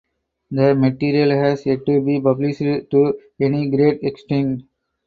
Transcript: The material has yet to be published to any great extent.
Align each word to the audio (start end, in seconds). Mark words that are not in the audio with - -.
The 0.49 0.73
material 0.73 1.29
has 1.37 1.63
yet 1.63 1.85
to 1.85 2.01
be 2.01 2.19
published 2.19 2.89
to 2.89 3.19
any 3.39 3.69
great 3.69 4.01
extent. 4.01 4.63